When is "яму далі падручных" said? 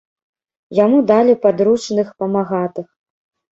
0.77-2.07